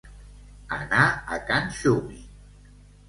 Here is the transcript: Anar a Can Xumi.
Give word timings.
Anar 0.77 1.03
a 1.35 1.39
Can 1.51 1.69
Xumi. 1.81 2.21